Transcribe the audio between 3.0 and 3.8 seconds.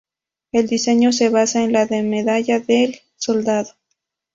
Soldado.